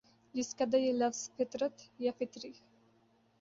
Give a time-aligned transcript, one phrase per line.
[0.35, 2.51] جس قدر یہ لفظ فطرت یا فطری